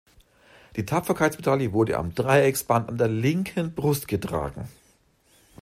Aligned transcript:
Die 0.77 0.85
Tapferkeitsmedaille 0.87 1.73
wurde 1.73 1.97
am 1.99 2.15
Dreiecksband 2.15 2.89
an 2.89 2.97
der 2.97 3.07
linken 3.07 3.75
Brust 3.75 4.07
getragen. 4.07 4.67